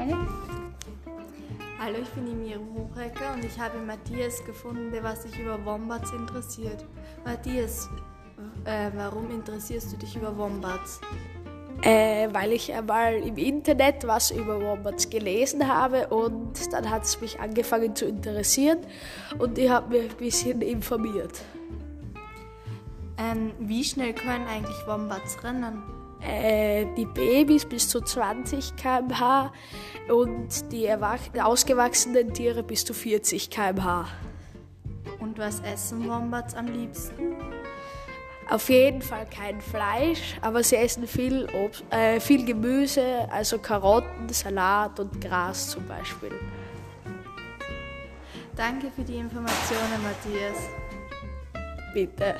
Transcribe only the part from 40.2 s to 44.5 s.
aber sie essen viel, Obst, äh, viel Gemüse, also Karotten,